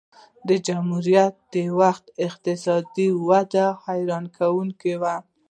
[0.47, 5.15] د جمهوریت د وخت اقتصادي وده حیرانوونکې وه.